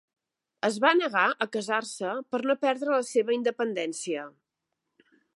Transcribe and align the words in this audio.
Es 0.67 0.77
va 0.85 0.91
negar 0.99 1.25
a 1.45 1.47
casar-se 1.55 2.13
per 2.35 2.39
no 2.51 2.55
perdre 2.63 2.95
la 2.95 3.05
seva 3.09 3.35
independència. 3.35 4.25